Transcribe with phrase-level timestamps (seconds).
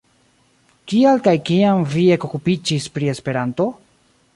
[0.93, 3.75] Kial kaj kiam vi ekokupiĝis pri Esperanto?